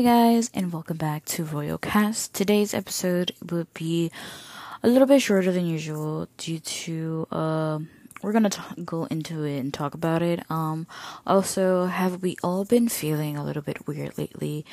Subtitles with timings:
[0.00, 2.32] Hey guys, and welcome back to Royal Cast.
[2.32, 4.10] Today's episode will be
[4.82, 7.80] a little bit shorter than usual due to uh,
[8.22, 10.50] we're gonna t- go into it and talk about it.
[10.50, 10.86] Um,
[11.26, 14.64] also, have we all been feeling a little bit weird lately?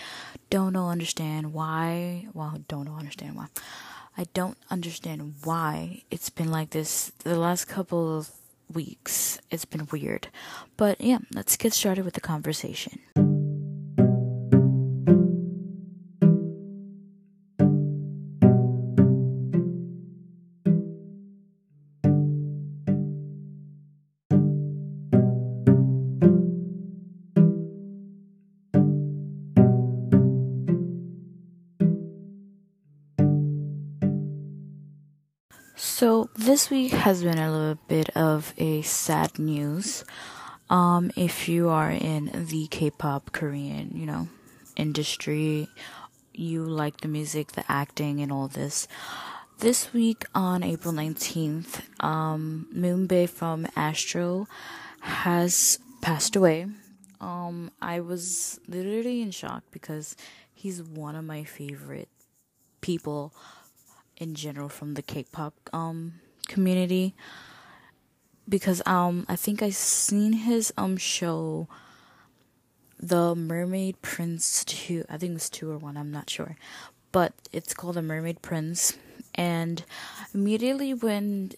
[0.50, 2.28] Don't know, understand why.
[2.34, 3.48] Well, don't know, understand why.
[4.18, 8.30] I don't understand why it's been like this the last couple of
[8.74, 9.42] weeks.
[9.52, 10.30] It's been weird,
[10.78, 13.27] but yeah, let's get started with the conversation.
[36.68, 40.04] This week has been a little bit of a sad news.
[40.70, 44.28] Um, if you are in the K-pop Korean, you know,
[44.76, 45.70] industry,
[46.34, 48.86] you like the music, the acting, and all this.
[49.60, 54.50] This week on April 19th, um, Moonbin from Astro
[55.00, 56.68] has passed away.
[57.22, 60.18] Um, I was literally in shock because
[60.54, 62.10] he's one of my favorite
[62.82, 63.34] people
[64.18, 66.16] in general from the K-pop um
[66.48, 67.16] community
[68.48, 71.68] because um I think I seen his um show
[73.00, 76.56] the Mermaid Prince 2 I think it was 2 or 1 I'm not sure
[77.12, 78.98] but it's called the Mermaid Prince.
[79.34, 79.84] And
[80.34, 81.54] immediately when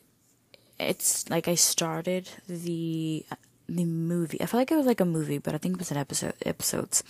[0.80, 3.26] it's like I started the
[3.67, 5.92] the movie I felt like it was like a movie but I think it was
[5.92, 7.04] an episode episodes.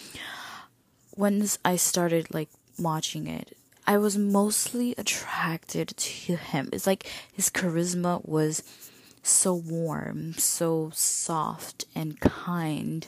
[1.11, 3.55] When I started like watching it
[3.89, 6.69] I was mostly attracted to him.
[6.71, 8.61] It's like his charisma was
[9.23, 13.07] so warm, so soft and kind.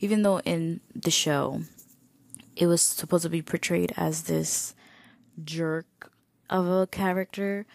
[0.00, 1.60] Even though in the show
[2.56, 4.74] it was supposed to be portrayed as this
[5.44, 6.10] jerk
[6.48, 7.66] of a character,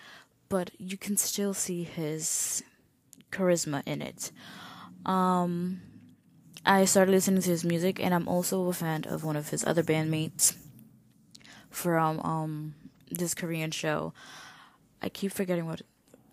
[0.50, 2.64] but you can still see his
[3.32, 4.32] charisma in it.
[5.06, 5.82] Um
[6.66, 9.64] I started listening to his music and I'm also a fan of one of his
[9.64, 10.56] other bandmates
[11.70, 12.76] from um
[13.10, 14.14] this Korean show.
[15.02, 15.82] I keep forgetting what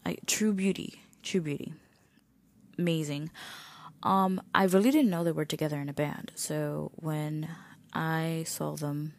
[0.05, 1.03] I True Beauty.
[1.23, 1.75] True Beauty.
[2.79, 3.31] Amazing.
[4.03, 6.33] Um I really didn't know they were together in a band.
[6.35, 7.49] So when
[7.93, 9.15] I saw them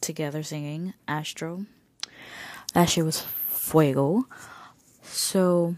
[0.00, 1.66] together singing Astro,
[2.74, 4.26] that shit was fuego.
[5.02, 5.76] So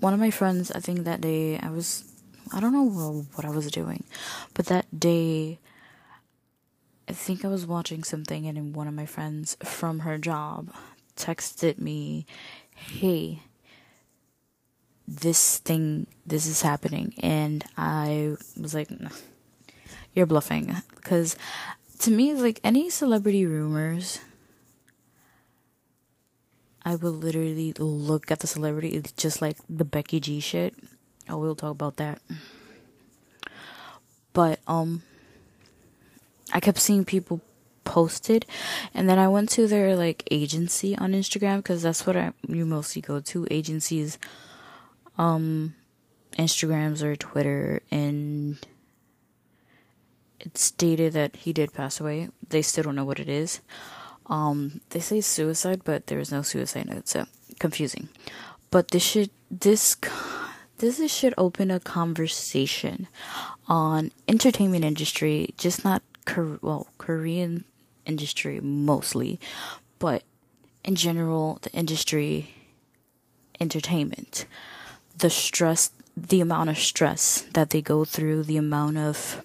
[0.00, 2.04] one of my friends, I think that day I was
[2.52, 4.04] I don't know what I was doing,
[4.54, 5.58] but that day
[7.08, 10.70] I think I was watching something and one of my friends from her job
[11.16, 12.26] texted me,
[12.76, 13.42] "Hey,
[15.06, 18.90] this thing this is happening." And I was like,
[20.14, 21.34] "You're bluffing." Cuz
[22.00, 24.20] to me like any celebrity rumors
[26.84, 30.74] I will literally look at the celebrity it's just like the Becky G shit.
[31.28, 32.20] I will talk about that.
[34.32, 35.02] But um
[36.52, 37.40] I kept seeing people
[37.84, 38.44] posted
[38.92, 42.66] and then I went to their like agency on Instagram because that's what I you
[42.66, 44.18] mostly go to agencies
[45.16, 45.74] um
[46.38, 48.58] Instagrams or Twitter and
[50.38, 52.28] it stated that he did pass away.
[52.48, 53.60] They still don't know what it is.
[54.26, 57.24] Um they say suicide but there is no suicide note so
[57.58, 58.10] confusing.
[58.70, 59.96] But this should this
[60.78, 63.08] this should open a conversation
[63.66, 66.02] on entertainment industry just not
[66.36, 67.64] well, Korean
[68.06, 69.38] industry mostly,
[69.98, 70.22] but
[70.84, 72.54] in general, the industry,
[73.60, 74.46] entertainment,
[75.16, 79.44] the stress, the amount of stress that they go through, the amount of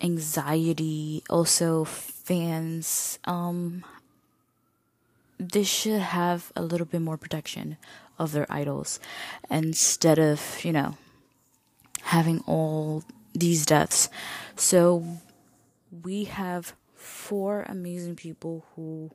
[0.00, 3.84] anxiety, also fans, um,
[5.38, 7.76] they should have a little bit more protection
[8.18, 9.00] of their idols.
[9.50, 10.96] Instead of, you know,
[12.02, 14.08] having all these deaths.
[14.56, 15.04] So
[16.02, 19.10] we have four amazing people who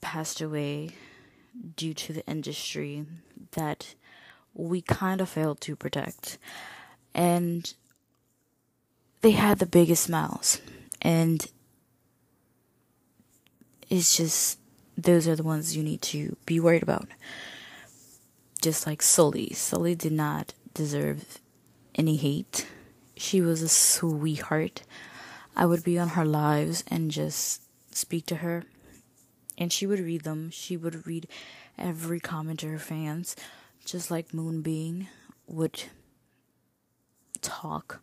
[0.00, 0.90] passed away
[1.76, 3.04] due to the industry
[3.52, 3.94] that
[4.54, 6.38] we kind of failed to protect.
[7.14, 7.72] And
[9.20, 10.60] they had the biggest smiles.
[11.02, 11.46] And
[13.88, 14.58] it's just,
[14.96, 17.08] those are the ones you need to be worried about.
[18.62, 19.52] Just like Sulli.
[19.52, 21.40] Sulli did not deserve
[21.94, 22.66] any hate.
[23.16, 24.82] She was a sweetheart.
[25.56, 27.62] I would be on her lives and just
[27.94, 28.64] speak to her.
[29.58, 30.50] And she would read them.
[30.50, 31.28] She would read
[31.78, 33.36] every comment to her fans,
[33.84, 35.08] just like Moonbin
[35.46, 35.84] would
[37.42, 38.00] talk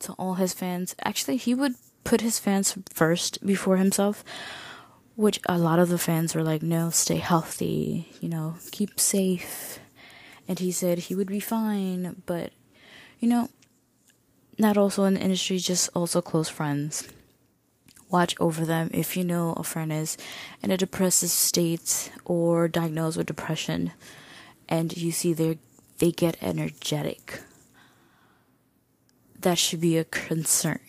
[0.00, 0.94] to all his fans.
[1.04, 1.74] Actually, he would
[2.04, 4.24] put his fans first before himself,
[5.14, 9.78] which a lot of the fans were like, no, stay healthy, you know, keep safe.
[10.46, 12.52] And he said he would be fine, but,
[13.18, 13.48] you know,
[14.58, 17.08] not also in the industry, just also close friends.
[18.10, 20.16] Watch over them if you know a friend is
[20.62, 23.92] in a depressive state or diagnosed with depression
[24.68, 25.58] and you see they
[25.98, 27.40] they get energetic.
[29.40, 30.80] That should be a concern.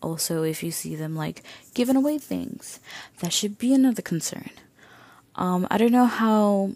[0.00, 1.42] Also, if you see them like
[1.74, 2.78] giving away things,
[3.20, 4.50] that should be another concern.
[5.34, 6.72] Um, I don't know how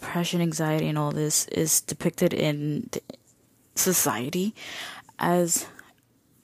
[0.00, 2.88] depression, anxiety, and all this is depicted in
[3.74, 4.54] society
[5.18, 5.66] as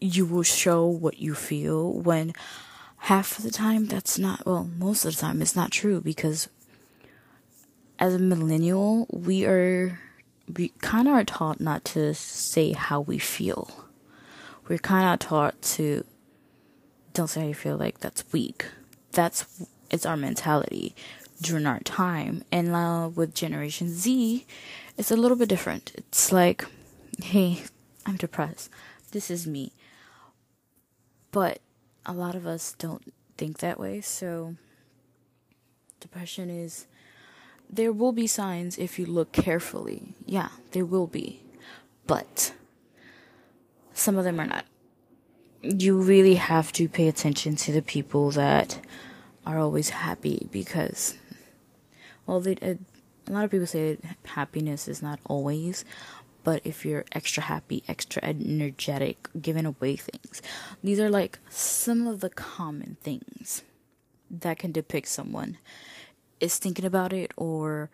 [0.01, 2.33] you will show what you feel when
[2.99, 6.49] half of the time that's not well most of the time it's not true because
[7.99, 9.99] as a millennial we are
[10.55, 13.85] we kind of are taught not to say how we feel.
[14.69, 16.05] We're kind of taught to
[17.13, 18.67] don't say how you feel like that's weak.
[19.13, 20.95] That's it's our mentality
[21.41, 24.47] during our time and now with generation z
[24.97, 26.65] it's a little bit different it's like
[27.23, 27.63] hey
[28.07, 28.71] i'm depressed
[29.13, 29.73] this is me
[31.37, 31.61] but
[32.07, 34.01] a lot of us don't think that way.
[34.01, 34.57] So,
[36.01, 36.87] depression is.
[37.69, 40.15] There will be signs if you look carefully.
[40.25, 41.43] Yeah, there will be.
[42.07, 42.55] But
[43.93, 44.65] some of them are not.
[45.63, 48.81] You really have to pay attention to the people that
[49.45, 51.19] are always happy because,
[52.27, 52.75] well, they, uh,
[53.29, 55.85] a lot of people say happiness is not always,
[56.45, 60.43] but if you're extra happy, extra energetic, giving away things.
[60.83, 63.63] These are like some of the common things
[64.31, 65.59] that can depict someone
[66.41, 67.91] is thinking about it or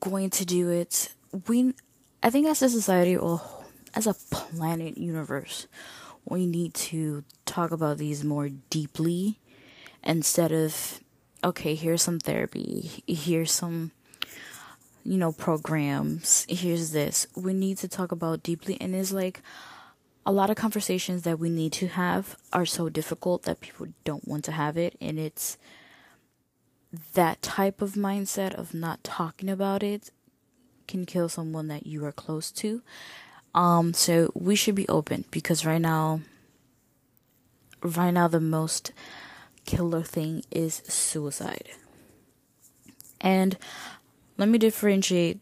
[0.00, 1.12] going to do it.
[1.46, 1.74] We,
[2.22, 3.40] I think as a society or
[3.94, 5.66] as a planet universe,
[6.24, 9.38] we need to talk about these more deeply
[10.02, 11.00] instead of
[11.44, 13.92] okay, here's some therapy, here's some
[15.04, 16.46] you know, programs.
[16.48, 17.26] Here's this.
[17.34, 18.80] We need to talk about deeply.
[18.80, 19.40] And it's like
[20.24, 24.26] a lot of conversations that we need to have are so difficult that people don't
[24.26, 24.96] want to have it.
[25.00, 25.58] And it's
[27.14, 30.10] that type of mindset of not talking about it
[30.86, 32.82] can kill someone that you are close to.
[33.54, 36.20] Um, so we should be open because right now,
[37.82, 38.92] right now, the most
[39.64, 41.70] killer thing is suicide.
[43.20, 43.56] And
[44.36, 45.40] let me differentiate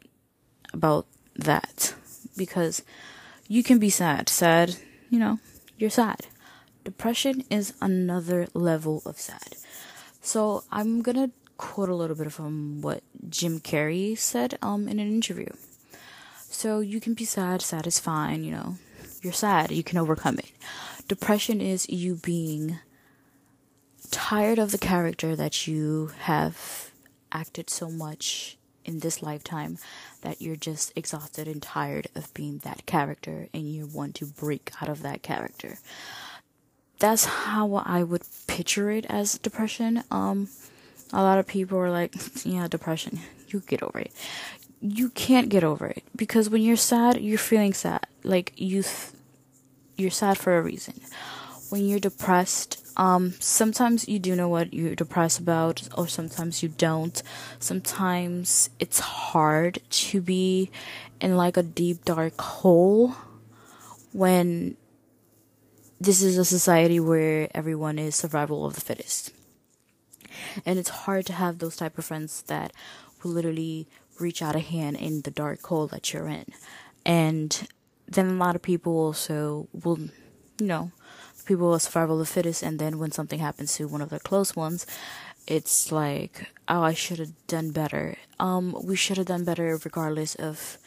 [0.73, 1.95] about that
[2.37, 2.83] because
[3.49, 4.29] you can be sad.
[4.29, 4.77] Sad,
[5.09, 5.39] you know,
[5.79, 6.27] you're sad.
[6.85, 9.57] Depression is another level of sad.
[10.21, 15.09] So I'm gonna quote a little bit from what Jim Carrey said um in an
[15.09, 15.49] interview.
[16.49, 18.77] So you can be sad, sad is fine, you know.
[19.23, 20.51] You're sad, you can overcome it.
[21.09, 22.79] Depression is you being
[24.11, 26.91] tired of the character that you have
[27.33, 29.79] acted so much in this lifetime
[30.23, 34.71] that you're just exhausted and tired of being that character and you want to break
[34.81, 35.79] out of that character.
[36.99, 40.03] That's how I would picture it as depression.
[40.11, 40.49] Um,
[41.13, 42.15] a lot of people are like,
[42.45, 43.21] yeah, depression.
[43.49, 44.13] You get over it.
[44.81, 48.07] You can't get over it because when you're sad, you're feeling sad.
[48.23, 49.13] Like you, th-
[49.97, 51.01] you're sad for a reason.
[51.69, 56.69] When you're depressed, um, sometimes you do know what you're depressed about, or sometimes you
[56.69, 57.23] don't.
[57.59, 60.71] Sometimes it's hard to be
[61.19, 63.17] in like a deep, dark hole
[64.13, 64.77] when
[65.99, 69.33] this is a society where everyone is survival of the fittest.
[70.67, 72.71] And it's hard to have those type of friends that
[73.23, 73.89] will literally
[74.19, 76.45] reach out a hand in the dark hole that you're in.
[77.07, 77.67] And
[78.07, 80.11] then a lot of people also will,
[80.61, 80.93] you know,
[81.47, 84.19] people are survival of the fittest, and then when something happens to one of their
[84.19, 84.87] close ones,
[85.47, 88.17] it's like, oh, I should have done better.
[88.39, 90.79] Um, we should have done better regardless of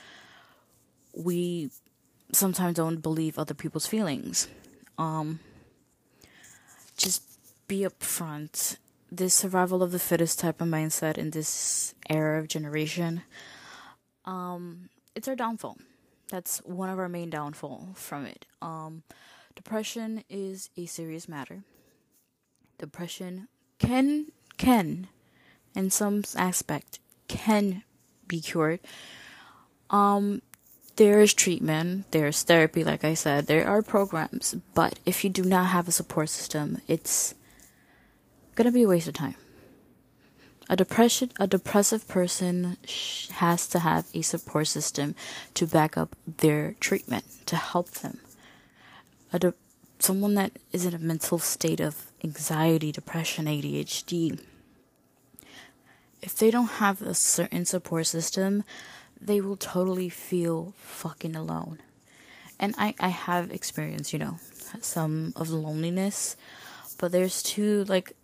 [1.16, 1.70] we
[2.32, 4.48] sometimes don't believe other people's feelings.
[4.98, 5.40] Um,
[6.98, 7.24] just
[7.68, 8.78] be upfront.
[9.12, 13.22] This survival of the fittest type of mindset in this era of generation,
[14.26, 15.78] um, it's our downfall.
[16.30, 18.46] That's one of our main downfall from it.
[18.62, 19.04] Um,
[19.56, 21.64] Depression is a serious matter.
[22.78, 23.48] Depression
[23.80, 25.08] can can
[25.76, 27.84] in some aspect can
[28.28, 28.80] be cured.
[29.90, 30.42] Um
[30.96, 35.44] there is treatment, there's therapy like I said, there are programs, but if you do
[35.44, 37.34] not have a support system, it's
[38.56, 39.36] going to be a waste of time.
[40.70, 42.78] a depression a depressive person
[43.34, 45.16] has to have a support system
[45.54, 48.20] to back up their treatment to help them
[49.34, 49.54] a de-
[50.00, 54.40] someone that is in a mental state of anxiety depression adhd
[56.22, 58.64] if they don't have a certain support system
[59.20, 61.80] they will totally feel fucking alone
[62.60, 64.38] and i i have experienced you know
[64.80, 66.36] some of loneliness
[66.98, 68.16] but there's two like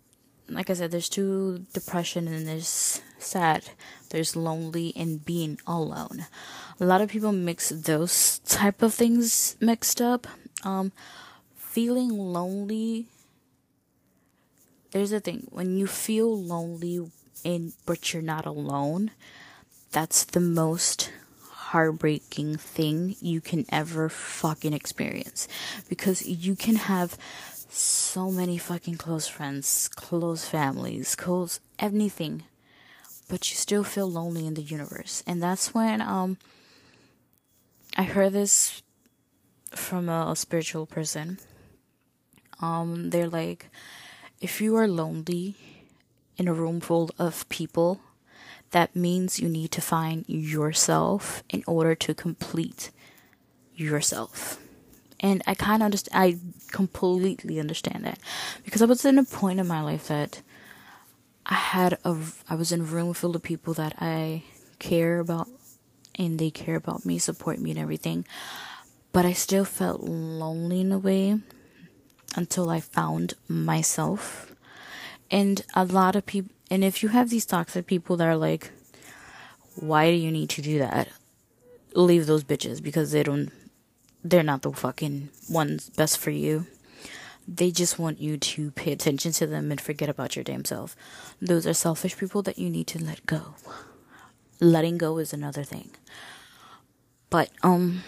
[0.50, 3.70] like I said, there's two depression and there's sad,
[4.10, 6.26] there's lonely and being alone.
[6.80, 10.26] A lot of people mix those type of things mixed up.
[10.64, 10.92] Um,
[11.54, 13.06] feeling lonely.
[14.90, 17.10] There's a thing when you feel lonely
[17.44, 19.12] and but you're not alone.
[19.92, 21.12] That's the most
[21.70, 25.46] heartbreaking thing you can ever fucking experience
[25.88, 27.16] because you can have
[27.68, 32.42] so many fucking close friends, close families, close anything,
[33.28, 35.22] but you still feel lonely in the universe.
[35.26, 36.38] And that's when um
[37.96, 38.82] I heard this
[39.70, 41.38] from a, spiritual person.
[42.60, 43.70] Um they're like
[44.40, 45.56] if you are lonely
[46.36, 48.00] in a room full of people,
[48.70, 52.90] that means you need to find yourself in order to complete
[53.74, 54.58] yourself
[55.20, 56.22] and I kind of understand.
[56.22, 56.38] I
[56.72, 58.18] completely understand that
[58.64, 60.40] because I was in a point in my life that
[61.46, 62.16] I had a.
[62.48, 64.44] I was in a room full of people that I
[64.78, 65.48] care about,
[66.18, 68.24] and they care about me, support me, and everything.
[69.12, 71.40] But I still felt lonely in a way
[72.36, 74.54] until I found myself.
[75.30, 78.70] And a lot of people, and if you have these toxic people that are like,
[79.76, 81.08] why do you need to do that?
[81.94, 83.50] Leave those bitches because they don't
[84.22, 86.66] they're not the fucking ones best for you.
[87.48, 90.94] They just want you to pay attention to them and forget about your damn self.
[91.40, 93.54] Those are selfish people that you need to let go.
[94.60, 95.90] Letting go is another thing.
[97.30, 98.02] But um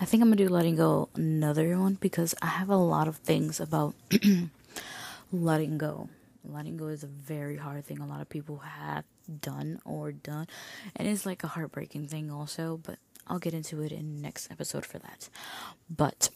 [0.00, 3.16] I think I'm gonna do letting go another one because I have a lot of
[3.16, 3.94] things about
[5.32, 6.08] letting go.
[6.42, 7.98] Letting go is a very hard thing.
[7.98, 9.04] A lot of people have
[9.42, 10.46] done or done,
[10.96, 12.80] and it's like a heartbreaking thing also.
[12.82, 15.28] But I'll get into it in next episode for that.
[15.90, 16.30] But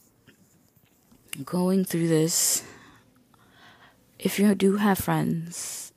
[1.43, 2.63] going through this,
[4.19, 5.91] if you do have friends,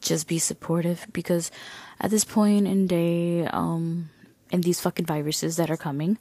[0.00, 1.52] just be supportive because
[2.00, 4.10] at this point in day, um,
[4.50, 6.18] in these fucking viruses that are coming,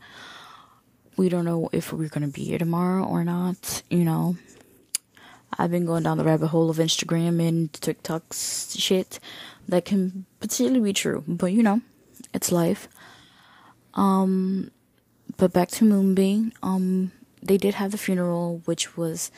[1.17, 3.83] we don't know if we're gonna be here tomorrow or not.
[3.89, 4.37] You know,
[5.57, 9.19] I've been going down the rabbit hole of Instagram and TikTok's shit
[9.67, 11.81] that can potentially be true, but you know,
[12.33, 12.87] it's life.
[13.93, 14.71] Um,
[15.37, 16.53] but back to Moonbin.
[16.63, 17.11] Um,
[17.43, 19.31] they did have the funeral, which was,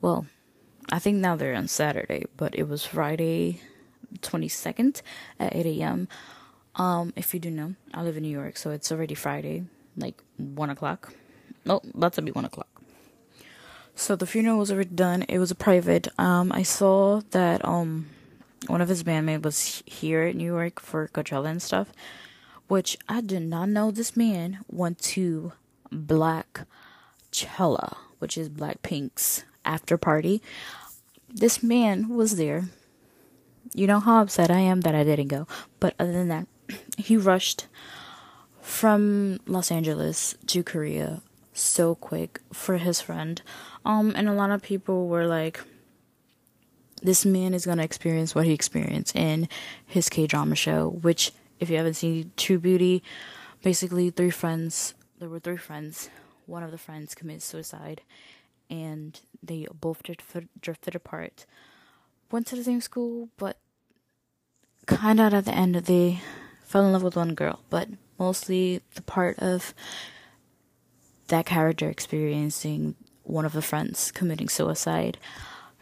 [0.00, 0.26] well,
[0.90, 3.60] I think now they're on Saturday, but it was Friday,
[4.20, 5.00] twenty second
[5.38, 6.08] at eight a.m.
[6.76, 9.64] Um, if you do know, I live in New York, so it's already Friday,
[9.96, 11.12] like one o'clock.
[11.66, 12.68] Oh, about to be one o'clock.
[13.94, 15.22] So the funeral was already done.
[15.28, 16.08] It was a private.
[16.18, 18.06] Um, I saw that um,
[18.66, 21.92] one of his bandmates was here in New York for Coachella and stuff
[22.72, 25.52] which I did not know this man went to
[25.90, 26.66] Black
[27.30, 30.40] Chella, which is Blackpink's after party.
[31.28, 32.70] This man was there.
[33.74, 35.46] You know how upset I am that I didn't go.
[35.80, 36.46] But other than that,
[36.96, 37.66] he rushed
[38.62, 41.20] from Los Angeles to Korea
[41.52, 43.42] so quick for his friend.
[43.84, 45.60] Um and a lot of people were like
[47.02, 49.48] this man is to experience what he experienced in
[49.84, 53.02] his K drama show, which if you haven't seen True Beauty,
[53.62, 54.94] basically three friends.
[55.18, 56.10] There were three friends.
[56.46, 58.02] One of the friends committed suicide,
[58.68, 61.46] and they both drifted, drifted apart.
[62.30, 63.58] Went to the same school, but
[64.86, 66.20] kind of at the end they
[66.64, 67.60] fell in love with one girl.
[67.70, 67.88] But
[68.18, 69.74] mostly the part of
[71.28, 75.18] that character experiencing one of the friends committing suicide.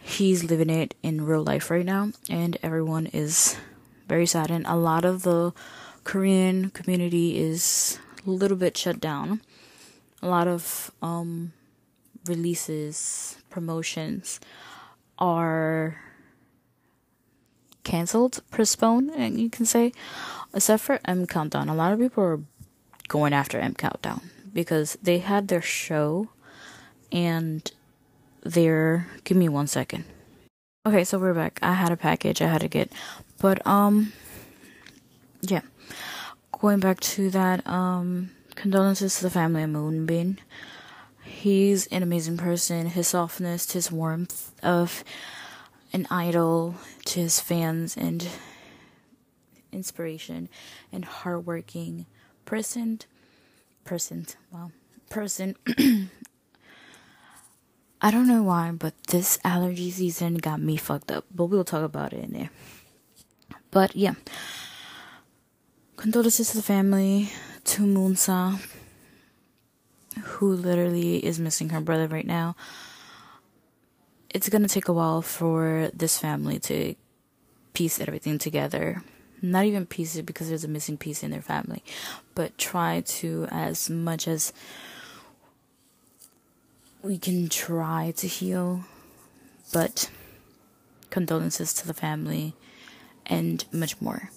[0.02, 3.56] He's living it in real life right now, and everyone is
[4.08, 5.52] very sad, and a lot of the
[6.04, 9.40] Korean community is a little bit shut down.
[10.22, 11.52] A lot of um,
[12.26, 14.40] releases, promotions
[15.18, 16.00] are
[17.90, 19.92] canceled, postponed, and you can say,
[20.54, 21.68] except for M Countdown.
[21.68, 22.40] A lot of people are
[23.08, 26.28] going after M Countdown because they had their show
[27.10, 27.70] and
[28.42, 29.08] they're.
[29.24, 30.04] Give me one second.
[30.86, 31.58] Okay, so we're back.
[31.62, 32.92] I had a package I had to get.
[33.40, 34.12] But um
[35.40, 35.62] yeah.
[36.52, 40.38] Going back to that, um condolences to the family of Moonbin.
[41.24, 42.86] He's an amazing person.
[42.86, 45.02] His softness, his warmth of
[45.92, 48.28] an idol to his fans and
[49.72, 50.48] inspiration
[50.92, 52.06] and hardworking
[52.44, 52.98] person
[53.84, 54.72] person well
[55.08, 55.54] person
[58.02, 61.26] I don't know why, but this allergy season got me fucked up.
[61.34, 62.50] But we'll talk about it in there.
[63.70, 64.14] But yeah.
[65.96, 67.30] Condolences to the family,
[67.64, 68.58] to Moon Sua,
[70.22, 72.56] who literally is missing her brother right now.
[74.32, 76.94] It's gonna take a while for this family to
[77.74, 79.02] piece everything together.
[79.42, 81.82] Not even piece it because there's a missing piece in their family,
[82.34, 84.52] but try to, as much as
[87.02, 88.84] we can try to heal,
[89.72, 90.10] but
[91.08, 92.54] condolences to the family
[93.26, 94.30] and much more.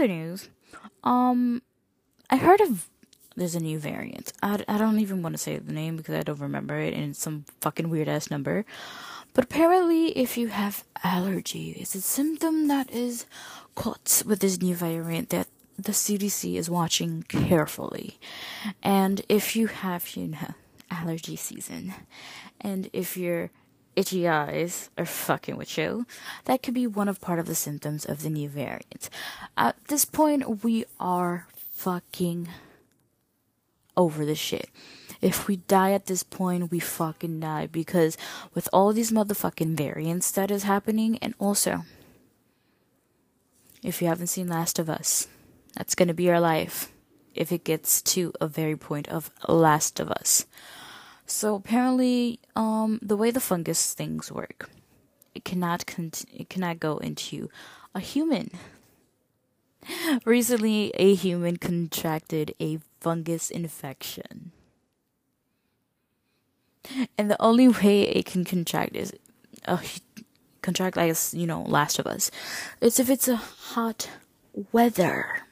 [0.00, 0.48] Other news,
[1.04, 1.62] um,
[2.30, 2.88] I heard of
[3.36, 4.32] there's a new variant.
[4.42, 7.10] I, I don't even want to say the name because I don't remember it, and
[7.10, 8.64] it's some fucking weird ass number.
[9.34, 13.26] But apparently, if you have allergy, it's a symptom that is
[13.74, 18.18] caught with this new variant that the CDC is watching carefully.
[18.82, 20.54] And if you have, you know,
[20.90, 21.94] allergy season,
[22.60, 23.50] and if you're
[23.96, 26.06] itchy eyes are fucking with you,
[26.44, 29.10] that could be one of part of the symptoms of the new variant.
[29.56, 32.48] At this point, we are fucking
[33.96, 34.68] over the shit.
[35.20, 38.16] If we die at this point, we fucking die because
[38.54, 41.84] with all these motherfucking variants that is happening, and also,
[43.82, 45.28] if you haven't seen Last of Us,
[45.76, 46.92] that's gonna be our life
[47.34, 50.46] if it gets to a very point of Last of Us.
[51.30, 54.68] So apparently, um, the way the fungus things work,
[55.32, 57.48] it cannot it cannot go into
[57.94, 58.50] a human.
[60.24, 64.50] Recently, a human contracted a fungus infection.
[67.16, 69.12] And the only way it can contract is
[69.66, 69.78] a
[70.62, 72.32] contract like you know Last of Us.
[72.80, 74.10] It's if it's a hot
[74.72, 75.46] weather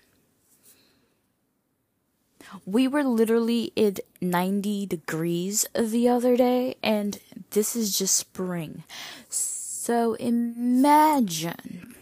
[2.67, 7.19] we were literally at 90 degrees the other day, and
[7.51, 8.85] this is just spring.
[9.29, 11.95] So imagine,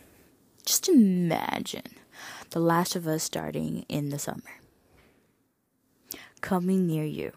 [0.65, 1.95] just imagine,
[2.51, 4.61] The Last of Us starting in the summer,
[6.41, 7.33] coming near you.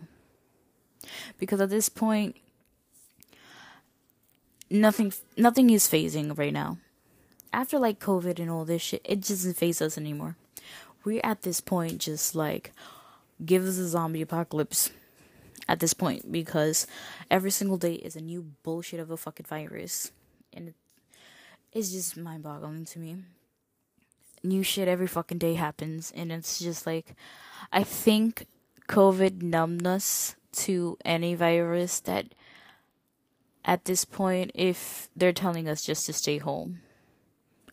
[1.38, 2.36] Because at this point,
[4.70, 6.78] nothing, nothing is phasing right now.
[7.52, 10.36] After like COVID and all this shit, it doesn't phase us anymore.
[11.04, 12.72] We're at this point just like,
[13.44, 14.92] give us a zombie apocalypse
[15.68, 16.88] at this point because
[17.30, 20.12] every single day is a new bullshit of a fucking virus.
[20.52, 20.74] And
[21.72, 23.18] it's just mind boggling to me.
[24.44, 26.12] New shit every fucking day happens.
[26.16, 27.16] And it's just like
[27.72, 28.48] I think
[28.88, 32.34] COVID numbness to any virus that
[33.64, 36.80] at this point if they're telling us just to stay home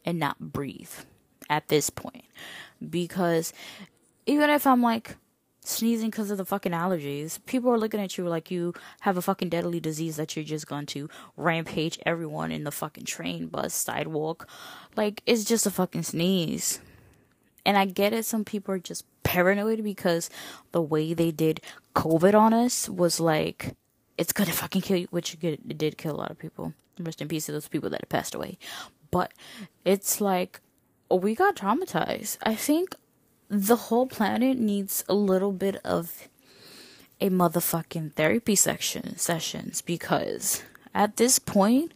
[0.04, 0.92] and not breathe
[1.48, 2.24] at this point.
[2.90, 3.54] Because
[4.26, 5.16] even if I'm like
[5.66, 7.38] sneezing because of the fucking allergies.
[7.46, 10.66] People are looking at you like you have a fucking deadly disease that you're just
[10.66, 14.48] going to rampage everyone in the fucking train, bus, sidewalk.
[14.96, 16.80] Like, it's just a fucking sneeze.
[17.64, 20.30] And I get it, some people are just paranoid because
[20.70, 21.60] the way they did
[21.96, 23.74] COVID on us was like,
[24.16, 26.72] it's gonna fucking kill you, which it did kill a lot of people.
[26.98, 28.56] Rest in peace to those people that have passed away.
[29.10, 29.32] But
[29.84, 30.60] it's like,
[31.10, 32.38] we got traumatized.
[32.42, 32.94] I think
[33.48, 36.28] the whole planet needs a little bit of
[37.20, 40.62] a motherfucking therapy section sessions because
[40.94, 41.92] at this point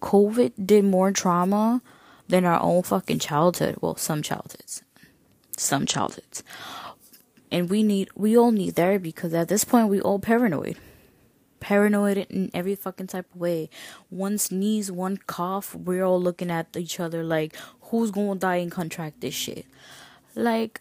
[0.00, 1.80] covid did more trauma
[2.28, 3.76] than our own fucking childhood.
[3.80, 4.82] Well some childhoods.
[5.56, 6.44] Some childhoods.
[7.50, 10.76] And we need we all need therapy because at this point we all paranoid.
[11.60, 13.70] Paranoid in every fucking type of way.
[14.10, 18.70] One sneeze one cough we're all looking at each other like who's gonna die and
[18.70, 19.64] contract this shit
[20.34, 20.80] like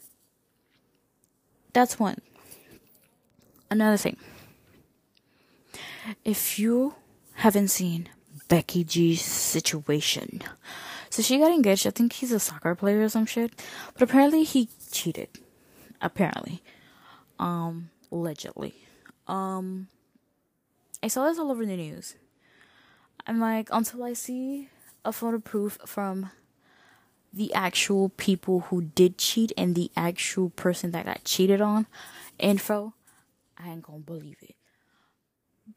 [1.74, 2.18] that's one.
[3.70, 4.18] Another thing.
[6.24, 6.96] If you
[7.36, 8.10] haven't seen
[8.48, 10.42] Becky G's situation,
[11.10, 11.86] so she got engaged.
[11.86, 13.52] I think he's a soccer player or some shit,
[13.94, 15.30] but apparently he cheated.
[16.02, 16.62] Apparently,
[17.40, 18.76] um, allegedly.
[19.28, 19.88] Um,
[21.04, 22.16] I saw this all over the news.
[23.26, 24.70] I'm like, until I see
[25.04, 26.32] a photo proof from
[27.38, 31.88] the actual people who did cheat and the actual person that got cheated on,
[32.40, 32.94] info,
[33.58, 34.56] I ain't gonna believe it.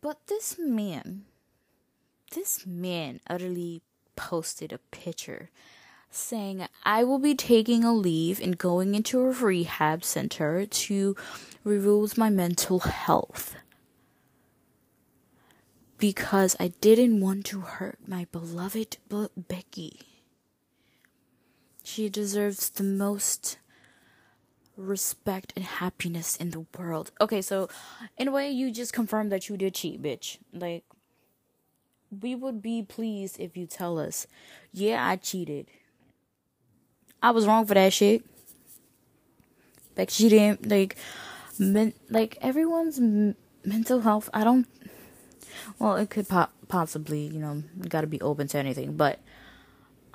[0.00, 1.24] But this man,
[2.32, 3.82] this man utterly
[4.16, 5.50] posted a picture
[6.10, 11.16] saying, I will be taking a leave and going into a rehab center to
[11.64, 13.54] review my mental health.
[15.98, 18.96] Because I didn't want to hurt my beloved
[19.36, 20.00] Becky.
[21.90, 23.58] She deserves the most
[24.76, 27.10] respect and happiness in the world.
[27.20, 27.68] Okay, so
[28.16, 30.38] in a way, you just confirmed that you did cheat, bitch.
[30.52, 30.84] Like,
[32.22, 34.28] we would be pleased if you tell us,
[34.72, 35.66] yeah, I cheated.
[37.20, 38.24] I was wrong for that shit.
[39.96, 40.94] Like, she didn't, like,
[41.58, 44.68] men, like, everyone's m- mental health, I don't,
[45.80, 49.18] well, it could po- possibly, you know, gotta be open to anything, but,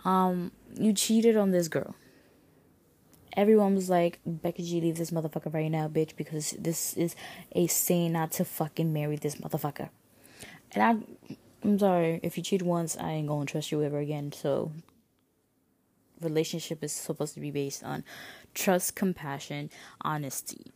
[0.06, 1.96] um, you cheated on this girl
[3.36, 7.16] everyone was like, Becky G, leave this motherfucker right now, bitch, because this is
[7.52, 9.90] a sin not to fucking marry this motherfucker.
[10.74, 14.32] And I, I'm sorry, if you cheat once, I ain't gonna trust you ever again.
[14.32, 14.72] So,
[16.22, 18.04] relationship is supposed to be based on
[18.54, 19.70] trust, compassion,
[20.02, 20.72] honesty,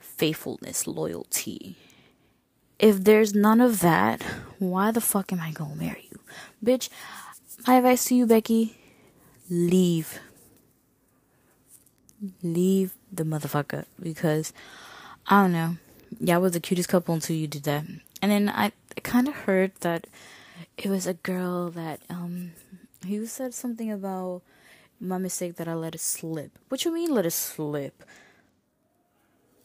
[0.00, 1.76] faithfulness, loyalty.
[2.78, 4.22] If there's none of that,
[4.58, 6.20] why the fuck am I gonna marry you?
[6.64, 6.88] Bitch,
[7.66, 8.76] my advice to you, Becky,
[9.48, 10.20] leave
[12.42, 14.52] leave the motherfucker because
[15.26, 15.76] I don't know.
[16.20, 17.84] Y'all was the cutest couple until you did that.
[18.22, 20.06] And then I, I kind of heard that
[20.78, 22.52] it was a girl that um
[23.04, 24.42] he said something about
[24.98, 26.58] my mistake that I let it slip.
[26.68, 28.02] What you mean let it slip?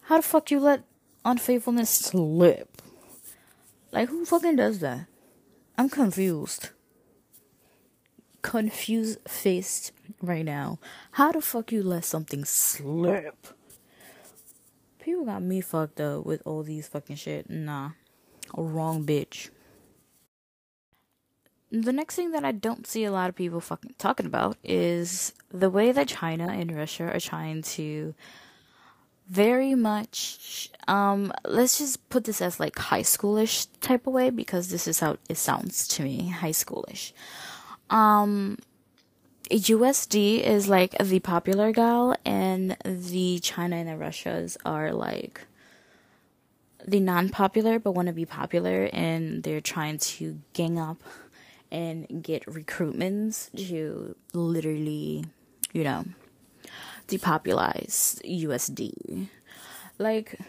[0.02, 0.84] How the fuck you let
[1.24, 2.82] unfaithfulness slip?
[3.92, 5.08] Like who fucking does that?
[5.78, 6.70] I'm confused
[8.42, 10.80] confused faced right now.
[11.12, 13.48] How the fuck you let something slip?
[15.00, 17.50] People got me fucked up with all these fucking shit.
[17.50, 17.92] Nah.
[18.56, 19.50] Wrong bitch.
[21.72, 25.34] The next thing that I don't see a lot of people fucking talking about is
[25.50, 28.14] the way that China and Russia are trying to
[29.30, 34.70] very much um let's just put this as like high schoolish type of way because
[34.70, 37.14] this is how it sounds to me high schoolish
[37.92, 38.58] um,
[39.50, 45.42] USD is like the popular gal, and the China and the Russias are like
[46.88, 51.04] the non-popular but want to be popular, and they're trying to gang up
[51.70, 55.26] and get recruitments to literally,
[55.74, 56.06] you know,
[57.08, 59.28] depopulize USD.
[59.98, 60.40] Like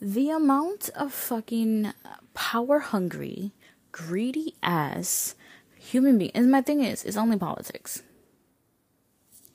[0.00, 1.92] the amount of fucking
[2.32, 3.52] power hungry
[3.92, 5.34] greedy ass
[5.76, 6.32] human being.
[6.34, 8.02] And my thing is, it's only politics.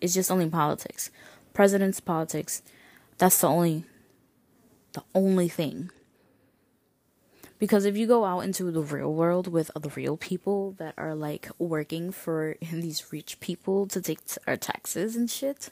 [0.02, 1.10] It's just only politics.
[1.54, 2.62] President's politics.
[3.18, 3.86] That's the only
[4.94, 5.92] the only thing.
[7.58, 11.16] Because if you go out into the real world with the real people that are
[11.16, 15.70] like working for these rich people to take our taxes and shit,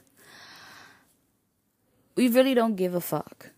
[2.16, 3.50] we really don't give a fuck.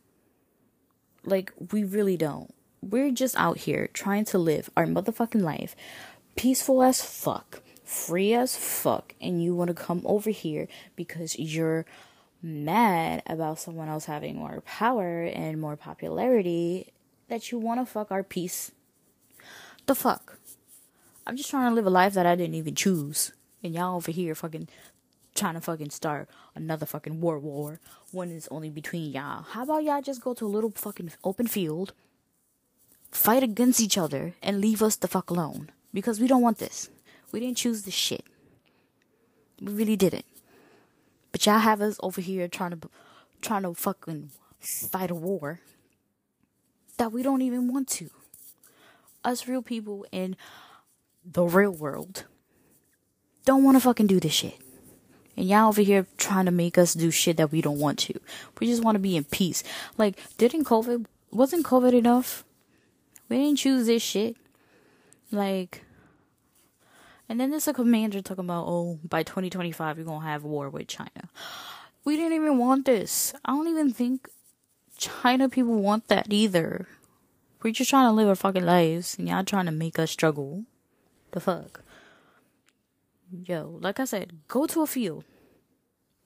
[1.24, 5.74] Like, we really don't we're just out here trying to live our motherfucking life
[6.36, 11.86] peaceful as fuck, free as fuck, and you want to come over here because you're
[12.42, 16.92] mad about someone else having more power and more popularity
[17.28, 18.70] that you want to fuck our peace.
[19.86, 20.38] The fuck?
[21.26, 23.32] I'm just trying to live a life that I didn't even choose.
[23.62, 24.68] And y'all over here fucking
[25.34, 29.42] trying to fucking start another fucking war war when it's only between y'all.
[29.42, 31.92] How about y'all just go to a little fucking open field
[33.16, 35.70] fight against each other and leave us the fuck alone.
[35.92, 36.90] Because we don't want this.
[37.32, 38.24] We didn't choose this shit.
[39.60, 40.26] We really didn't.
[41.32, 42.88] But y'all have us over here trying to
[43.42, 45.60] trying to fucking fight a war
[46.96, 48.10] that we don't even want to.
[49.24, 50.36] Us real people in
[51.24, 52.24] the real world
[53.44, 54.58] don't want to fucking do this shit.
[55.36, 58.18] And y'all over here trying to make us do shit that we don't want to.
[58.58, 59.62] We just want to be in peace.
[59.98, 62.45] Like, didn't COVID, wasn't COVID enough?
[63.28, 64.36] We didn't choose this shit.
[65.32, 65.84] Like,
[67.28, 70.70] and then there's a commander talking about, oh, by 2025, we're going to have war
[70.70, 71.28] with China.
[72.04, 73.34] We didn't even want this.
[73.44, 74.28] I don't even think
[74.96, 76.86] China people want that either.
[77.62, 80.64] We're just trying to live our fucking lives, and y'all trying to make us struggle.
[81.32, 81.82] The fuck?
[83.44, 85.24] Yo, like I said, go to a field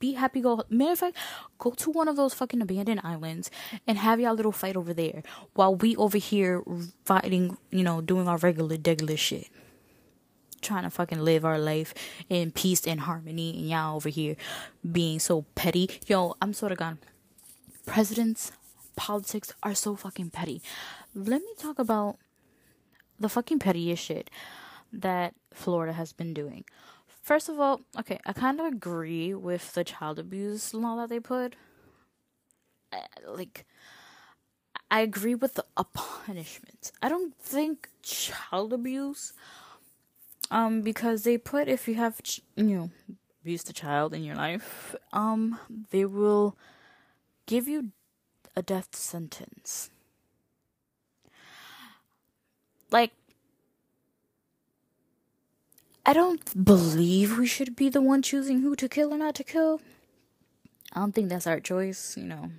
[0.00, 0.40] be happy.
[0.40, 0.64] Go.
[0.68, 1.16] Matter of fact,
[1.58, 3.50] go to one of those fucking abandoned islands
[3.86, 5.22] and have y'all little fight over there
[5.54, 6.64] while we over here
[7.04, 7.56] fighting.
[7.70, 9.46] You know, doing our regular, regular shit.
[10.60, 11.94] trying to fucking live our life
[12.28, 14.36] in peace and harmony, and y'all over here
[14.90, 15.88] being so petty.
[16.06, 16.98] Yo, I'm sort of gone.
[17.86, 18.52] Presidents,
[18.96, 20.62] politics are so fucking petty.
[21.14, 22.18] Let me talk about
[23.18, 24.30] the fucking pettiest shit
[24.92, 26.64] that Florida has been doing.
[27.30, 31.20] First of all, okay, I kind of agree with the child abuse law that they
[31.20, 31.54] put.
[33.24, 33.64] like,
[34.90, 36.90] I agree with the a punishment.
[37.00, 39.32] I don't think child abuse,
[40.50, 42.20] um, because they put if you have,
[42.56, 42.90] you know,
[43.42, 45.56] abused a child in your life, um,
[45.92, 46.56] they will
[47.46, 47.92] give you
[48.56, 49.88] a death sentence.
[52.90, 53.12] Like,
[56.04, 59.44] I don't believe we should be the one choosing who to kill or not to
[59.44, 59.80] kill.
[60.92, 62.50] I don't think that's our choice, you know.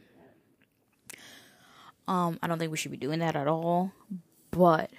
[2.08, 3.93] Um, I don't think we should be doing that at all.
[4.51, 4.91] But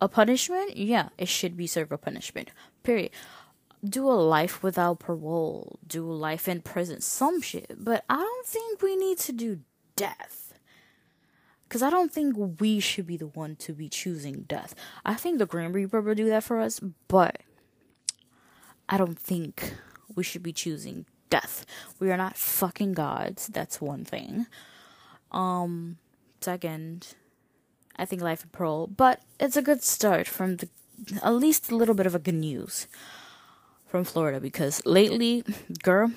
[0.00, 2.50] a punishment, yeah, it should be serve a punishment.
[2.82, 3.10] Period.
[3.84, 5.78] Do a life without parole.
[5.86, 7.00] Do life in prison.
[7.00, 7.76] Some shit.
[7.78, 9.60] But I don't think we need to do
[9.94, 10.54] death.
[11.68, 14.74] Because I don't think we should be the one to be choosing death.
[15.04, 17.42] I think the Grim Reaper will do that for us, but
[18.88, 19.74] I don't think
[20.14, 21.66] we should be choosing death.
[22.00, 23.48] We are not fucking gods.
[23.48, 24.46] That's one thing.
[25.30, 25.98] Um,
[26.40, 27.14] second,
[27.96, 30.68] I think life and parole, but it's a good start from the
[31.22, 32.88] at least a little bit of a good news
[33.86, 35.44] from Florida because lately,
[35.82, 36.10] girl,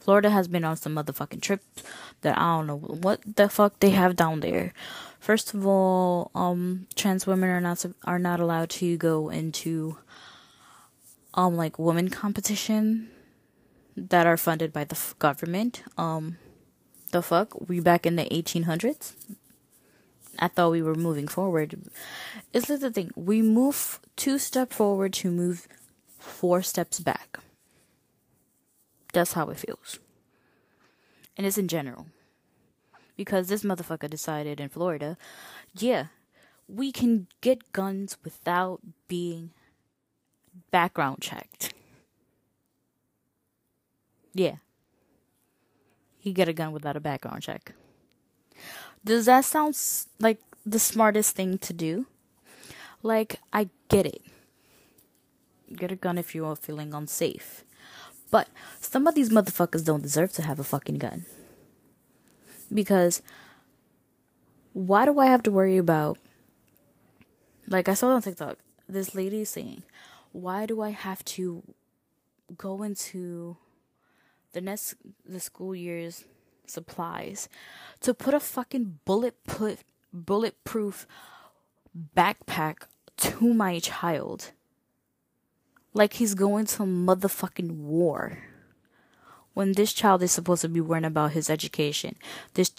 [0.00, 1.60] Florida has been on some motherfucking trip
[2.20, 4.72] that I don't know what the fuck they have down there.
[5.18, 9.98] First of all, um, trans women are not are not allowed to go into
[11.36, 13.10] um like women competition
[13.96, 15.82] that are funded by the f- government.
[15.96, 16.38] Um,
[17.12, 17.68] the fuck?
[17.68, 19.14] We back in the 1800s?
[20.38, 21.80] I thought we were moving forward.
[22.52, 23.10] Is this the thing?
[23.16, 25.66] We move two steps forward to move
[26.18, 27.38] four steps back.
[29.12, 29.98] That's how it feels.
[31.36, 32.06] And it's in general.
[33.16, 35.16] Because this motherfucker decided in Florida,
[35.74, 36.06] yeah,
[36.68, 39.52] we can get guns without being
[40.70, 41.74] background checked.
[44.34, 44.56] Yeah.
[46.18, 47.72] He get a gun without a background check.
[49.04, 49.78] Does that sound
[50.18, 52.06] like the smartest thing to do?
[53.02, 54.22] Like, I get it.
[55.74, 57.64] Get a gun if you are feeling unsafe.
[58.30, 58.48] But
[58.80, 61.24] some of these motherfuckers don't deserve to have a fucking gun.
[62.72, 63.22] Because
[64.72, 66.18] why do I have to worry about
[67.68, 69.82] like I saw on TikTok, this lady saying,
[70.36, 71.62] why do I have to
[72.56, 73.56] go into
[74.52, 74.94] the next
[75.24, 76.24] the school year's
[76.66, 77.48] supplies
[78.00, 79.80] to put a fucking bullet put
[80.12, 81.06] bulletproof
[82.14, 84.52] backpack to my child?
[85.94, 88.38] Like he's going to motherfucking war
[89.54, 92.16] when this child is supposed to be worrying about his education.
[92.52, 92.72] This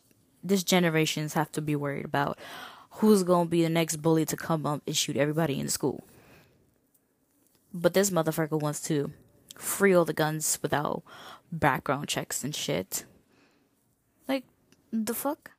[0.43, 2.38] this generations have to be worried about
[3.02, 6.04] who's going to be the next bully to come up and shoot everybody in school
[7.74, 9.12] but this motherfucker wants to
[9.56, 11.04] free all the guns without
[11.52, 13.06] background checks and shit.
[14.28, 14.44] Like,
[14.92, 15.52] the fuck?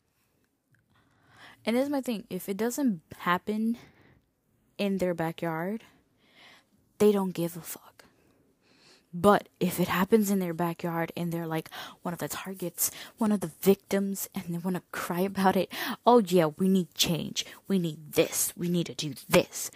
[1.64, 3.76] And here's my thing if it doesn't happen
[4.78, 5.84] in their backyard,
[6.98, 8.04] they don't give a fuck.
[9.12, 11.70] But if it happens in their backyard and they're like
[12.02, 15.72] one of the targets, one of the victims, and they want to cry about it,
[16.06, 17.46] oh yeah, we need change.
[17.66, 18.52] We need this.
[18.56, 19.70] We need to do this.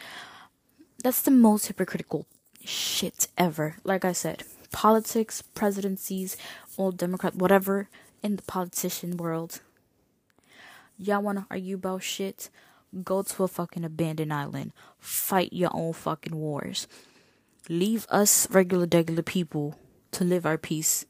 [1.02, 2.26] That's the most hypocritical
[2.64, 3.74] shit ever.
[3.82, 6.36] Like I said, politics, presidencies,
[6.78, 7.88] old Democrat, whatever
[8.22, 9.60] in the politician world.
[10.96, 12.50] Y'all wanna argue about shit?
[13.02, 14.72] Go to a fucking abandoned island.
[15.00, 16.86] Fight your own fucking wars.
[17.68, 19.76] Leave us regular regular people
[20.12, 21.04] to live our peace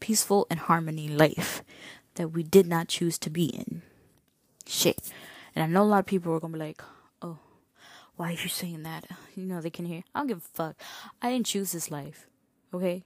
[0.00, 1.62] peaceful and harmony life
[2.16, 3.82] that we did not choose to be in.
[4.66, 5.10] Shit.
[5.54, 6.82] And I know a lot of people are gonna be like,
[8.20, 9.06] why are you saying that?
[9.34, 10.02] You know they can hear.
[10.14, 10.76] I don't give a fuck.
[11.22, 12.26] I didn't choose this life.
[12.74, 13.02] Okay?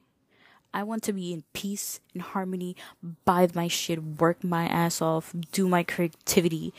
[0.74, 2.74] I want to be in peace and harmony,
[3.24, 6.74] buy my shit, work my ass off, do my creativity.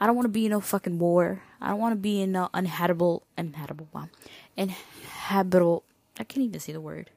[0.00, 1.42] I don't want to be in no fucking war.
[1.60, 4.08] I don't want to be in no uninhabitable, uninhabitable, wow,
[4.56, 5.82] inhabitable.
[6.18, 7.10] I can't even say the word.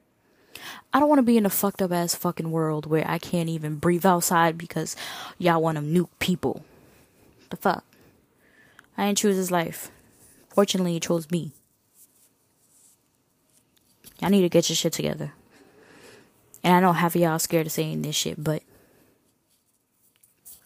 [0.92, 3.48] I don't want to be in a fucked up ass fucking world where I can't
[3.48, 4.94] even breathe outside because
[5.38, 6.66] y'all want to nuke people.
[7.48, 7.82] The fuck?
[8.98, 9.90] I didn't choose this life.
[10.58, 11.52] Fortunately, you chose me.
[14.20, 15.32] Y'all need to get your shit together.
[16.64, 18.64] And I know half of y'all scared of saying this shit, but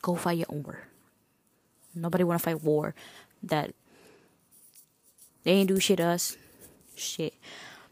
[0.00, 0.78] go fight your own war.
[1.94, 2.94] Nobody wanna fight war
[3.42, 3.74] that
[5.44, 6.38] they ain't do shit to us.
[6.96, 7.34] Shit.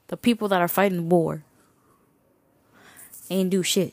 [0.07, 1.45] The people that are fighting war
[3.29, 3.93] ain't do shit.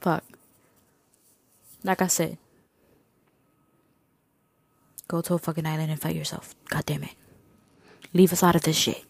[0.00, 0.24] Fuck.
[1.84, 2.36] Like I said,
[5.12, 6.54] go to a fucking island and fight yourself.
[6.70, 7.14] God damn it.
[8.14, 9.04] Leave us out of this shit.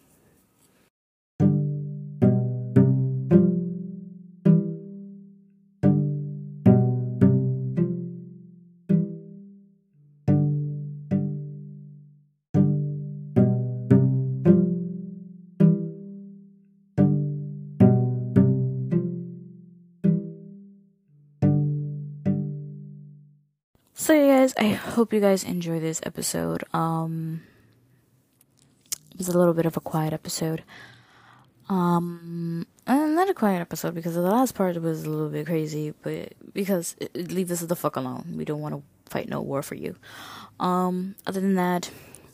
[24.93, 26.63] Hope you guys enjoy this episode.
[26.73, 27.41] Um
[29.11, 30.63] it was a little bit of a quiet episode.
[31.67, 36.33] Um not a quiet episode because the last part was a little bit crazy, but
[36.53, 38.35] because it, it, leave us the fuck alone.
[38.37, 39.95] We don't want to fight no war for you.
[40.59, 41.89] Um other than that,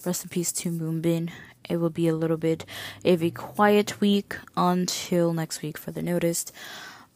[0.06, 1.32] rest in peace to Moonbin.
[1.70, 2.66] It will be a little bit
[3.06, 6.52] of a quiet week until next week for the noticed.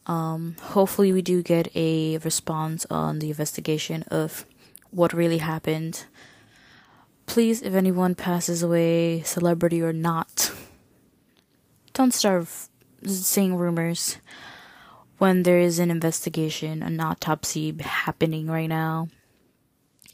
[0.06, 4.44] Um, hopefully, we do get a response on the investigation of
[4.94, 6.04] what really happened.
[7.26, 10.52] Please, if anyone passes away, celebrity or not,
[11.92, 12.46] don't start
[13.04, 14.18] saying rumors
[15.18, 19.08] when there is an investigation, an autopsy happening right now.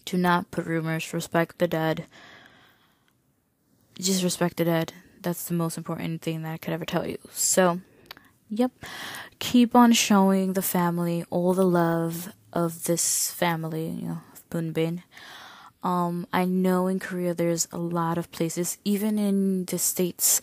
[0.05, 2.07] Do not put rumors, respect the dead.
[3.99, 4.93] Just respect the dead.
[5.21, 7.19] That's the most important thing that I could ever tell you.
[7.33, 7.81] So,
[8.51, 8.73] Yep.
[9.39, 14.19] Keep on showing the family all the love of this family, you know,
[14.51, 15.03] Moonbin.
[15.83, 20.43] Um, I know in Korea there's a lot of places, even in the States,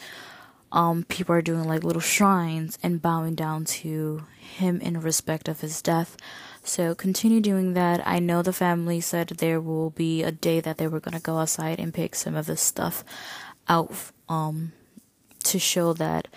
[0.72, 5.62] um, people are doing like little shrines and bowing down to him in respect of
[5.62, 6.17] his death.
[6.63, 8.06] So continue doing that.
[8.06, 11.38] I know the family said there will be a day that they were gonna go
[11.38, 13.04] outside and pick some of this stuff
[13.70, 13.93] out,
[14.28, 14.74] um,
[15.43, 16.28] to show that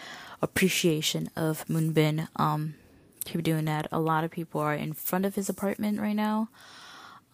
[0.42, 2.28] appreciation of Moonbin.
[2.36, 2.74] Um,
[3.24, 3.88] keep doing that.
[3.90, 6.48] A lot of people are in front of his apartment right now,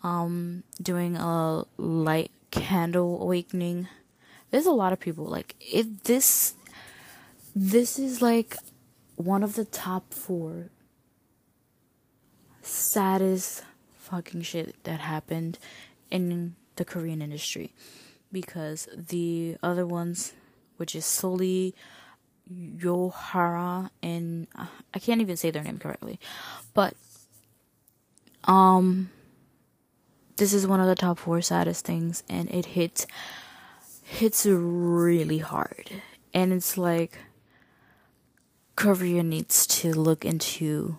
[0.02, 3.88] um, doing a light candle awakening.
[4.50, 6.54] There's a lot of people like if this.
[7.58, 8.54] This is like
[9.16, 10.68] one of the top four
[12.60, 15.58] saddest fucking shit that happened
[16.10, 17.72] in the Korean industry
[18.30, 20.34] because the other ones,
[20.76, 21.72] which is Sulli
[22.52, 26.20] Yohara and uh, I can't even say their name correctly,
[26.74, 26.94] but
[28.44, 29.10] um,
[30.36, 33.06] this is one of the top four saddest things, and it hits
[34.02, 35.90] hits really hard,
[36.32, 37.18] and it's like
[38.76, 40.98] Korea needs to look into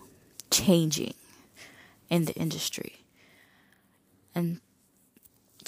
[0.49, 1.13] changing
[2.09, 3.03] in the industry.
[4.33, 4.59] And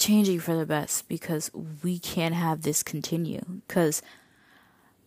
[0.00, 1.50] changing for the best because
[1.82, 3.44] we can't have this continue.
[3.68, 4.02] Because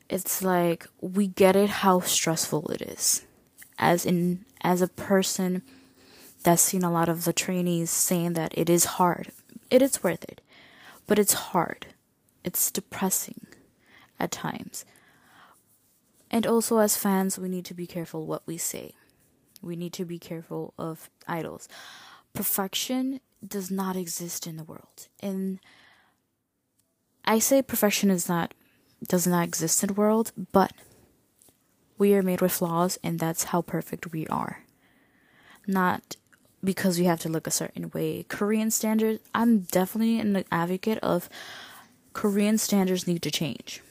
[0.09, 3.25] it's like we get it how stressful it is.
[3.77, 5.63] As in as a person
[6.43, 9.31] that's seen a lot of the trainees saying that it is hard.
[9.69, 10.41] It is worth it
[11.07, 11.87] but it's hard.
[12.43, 13.47] It's depressing
[14.19, 14.85] at times.
[16.31, 18.93] And also as fans we need to be careful what we say.
[19.61, 21.69] We need to be careful of idols.
[22.33, 25.07] Perfection does not exist in the world.
[25.19, 25.59] And
[27.25, 28.53] i say perfection is not
[29.07, 30.71] does not exist in the world, but
[31.97, 34.63] we are made with flaws, and that's how perfect we are.
[35.67, 36.15] Not
[36.63, 38.25] because you have to look a certain way.
[38.29, 41.29] Korean standards, I'm definitely an advocate of
[42.13, 43.81] Korean standards need to change.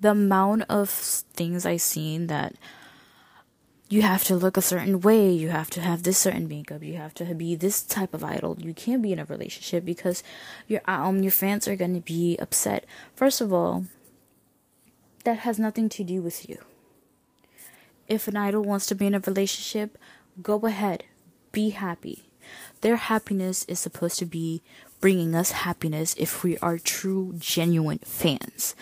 [0.00, 2.54] The amount of things I've seen that
[3.88, 6.96] you have to look a certain way, you have to have this certain makeup, you
[6.96, 8.56] have to be this type of idol.
[8.58, 10.22] You can't be in a relationship because
[10.68, 12.86] your um your fans are gonna be upset.
[13.16, 13.86] First of all,
[15.24, 16.58] that has nothing to do with you.
[18.06, 19.98] If an idol wants to be in a relationship,
[20.40, 21.04] go ahead,
[21.52, 22.24] be happy.
[22.80, 24.62] Their happiness is supposed to be
[25.00, 28.74] bringing us happiness if we are true, genuine fans,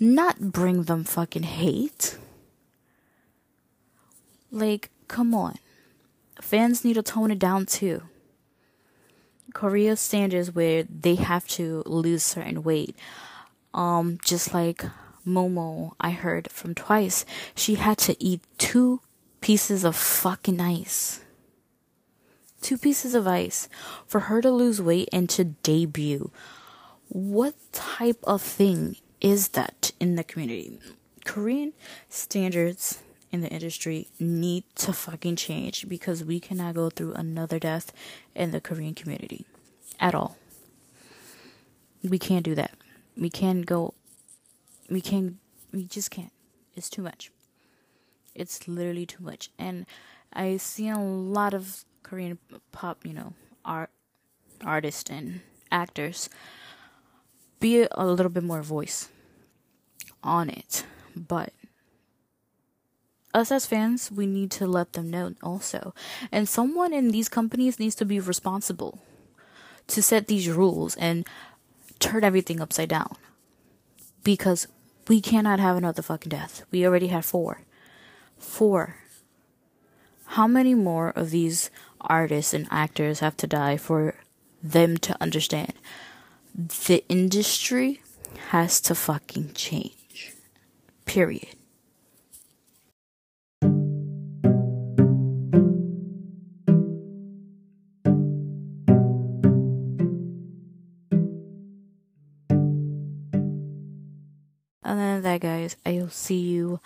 [0.00, 2.18] not bring them fucking hate.
[4.50, 5.58] Like, come on.
[6.40, 8.02] Fans need to tone it down too.
[9.52, 12.94] Korea standards where they have to lose certain weight.
[13.72, 14.84] Um, just like
[15.26, 17.24] Momo, I heard from TWICE,
[17.54, 19.00] she had to eat two
[19.40, 21.20] pieces of fucking ice.
[22.60, 23.68] Two pieces of ice
[24.06, 26.30] for her to lose weight and to debut.
[27.08, 30.78] What type of thing is that in the community?
[31.24, 31.72] Korean
[32.08, 37.92] standards in the industry need to fucking change because we cannot go through another death
[38.34, 39.44] in the Korean community
[40.00, 40.36] at all.
[42.02, 42.72] We can't do that.
[43.16, 43.94] We can't go
[44.88, 45.36] we can't
[45.72, 46.32] we just can't
[46.74, 47.30] it's too much
[48.34, 49.86] it's literally too much and
[50.32, 52.38] i see a lot of korean
[52.70, 53.32] pop you know
[53.64, 53.90] art
[54.64, 55.40] artists and
[55.70, 56.30] actors
[57.58, 59.08] be a little bit more voice
[60.22, 60.84] on it
[61.16, 61.52] but
[63.34, 65.92] us as fans we need to let them know also
[66.30, 69.02] and someone in these companies needs to be responsible
[69.86, 71.26] to set these rules and
[71.98, 73.16] turn everything upside down
[74.22, 74.66] because
[75.08, 76.64] we cannot have another fucking death.
[76.70, 77.62] We already had four.
[78.38, 78.96] Four.
[80.30, 84.14] How many more of these artists and actors have to die for
[84.62, 85.74] them to understand?
[86.54, 88.00] The industry
[88.48, 90.32] has to fucking change.
[91.04, 91.56] Period.
[105.26, 106.80] that, guys, I'll see you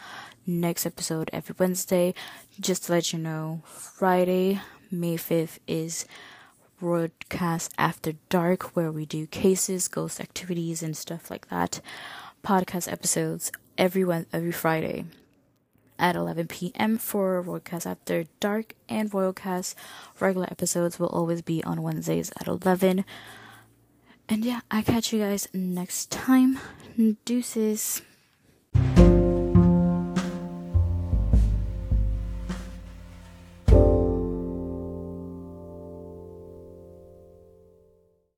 [0.47, 2.15] next episode every Wednesday.
[2.59, 4.61] Just to let you know, Friday,
[4.91, 6.07] May 5th is
[6.79, 11.81] broadcast after dark where we do cases, ghost activities, and stuff like that.
[12.43, 15.05] Podcast episodes every every Friday
[15.99, 16.97] at 11 p.m.
[16.97, 19.77] for broadcast after dark, and broadcast
[20.19, 23.05] regular episodes will always be on Wednesdays at 11.
[24.29, 26.59] And yeah, I catch you guys next time.
[27.25, 28.03] Deuces.